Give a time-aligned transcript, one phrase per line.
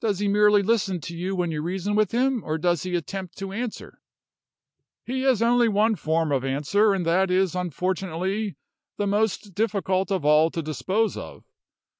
[0.00, 3.38] "Does he merely listen to you when you reason with him, or does he attempt
[3.38, 4.00] to answer?"
[5.06, 8.56] "He has only one form of answer, and that is, unfortunately,
[8.96, 11.44] the most difficult of all to dispose of.